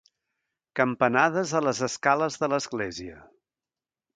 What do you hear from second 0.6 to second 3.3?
Campanades a les escales de l'Església.